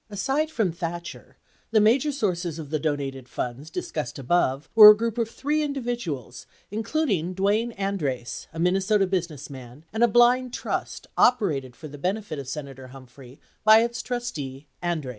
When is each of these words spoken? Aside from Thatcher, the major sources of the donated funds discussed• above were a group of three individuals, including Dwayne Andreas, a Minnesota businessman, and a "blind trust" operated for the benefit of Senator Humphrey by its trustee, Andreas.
Aside 0.09 0.49
from 0.49 0.71
Thatcher, 0.71 1.37
the 1.69 1.79
major 1.79 2.11
sources 2.11 2.57
of 2.57 2.71
the 2.71 2.79
donated 2.79 3.29
funds 3.29 3.69
discussed• 3.69 4.15
above 4.19 4.67
were 4.73 4.89
a 4.89 4.97
group 4.97 5.19
of 5.19 5.29
three 5.29 5.61
individuals, 5.61 6.47
including 6.71 7.35
Dwayne 7.35 7.77
Andreas, 7.77 8.47
a 8.51 8.57
Minnesota 8.57 9.05
businessman, 9.05 9.85
and 9.93 10.01
a 10.01 10.07
"blind 10.07 10.53
trust" 10.55 11.05
operated 11.19 11.75
for 11.75 11.87
the 11.87 11.99
benefit 11.99 12.39
of 12.39 12.47
Senator 12.47 12.87
Humphrey 12.87 13.39
by 13.63 13.83
its 13.83 14.01
trustee, 14.01 14.65
Andreas. 14.81 15.09